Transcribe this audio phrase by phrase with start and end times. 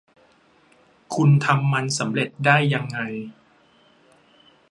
[1.15, 2.99] คุณทำมันสำเร็จได้ยังไง